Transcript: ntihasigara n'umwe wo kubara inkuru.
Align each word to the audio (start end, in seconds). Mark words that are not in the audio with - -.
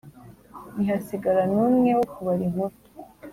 ntihasigara 0.79 1.43
n'umwe 1.53 1.89
wo 1.97 2.05
kubara 2.13 2.41
inkuru. 2.47 2.75